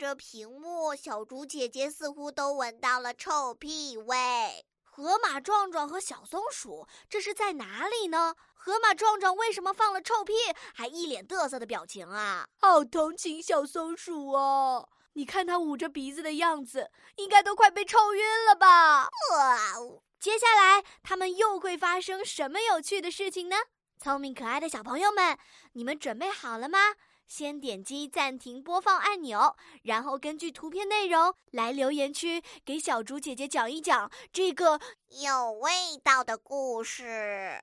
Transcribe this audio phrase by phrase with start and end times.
[0.00, 4.16] 隔着屏幕，小猪姐姐似乎都闻到了臭屁味。
[4.82, 8.34] 河马壮壮和小松鼠，这是在哪里呢？
[8.54, 10.32] 河马壮壮为什么放了臭屁，
[10.72, 12.48] 还一脸嘚瑟的表情啊？
[12.62, 14.88] 好同情小松鼠哦！
[15.12, 19.02] 你看它捂着鼻子的样子，应该都快被臭晕了吧？
[19.02, 20.02] 哇哦！
[20.18, 23.56] 接下来他们又会发生什么有趣的事情呢？
[23.98, 25.36] 聪明可爱的小朋友们，
[25.74, 26.78] 你们准备好了吗？
[27.30, 34.80] 先点击暂停播放按钮，然后根据图片内容来留言区给小竹姐姐讲一讲这个
[35.22, 35.70] 有味
[36.02, 37.62] 道的故事。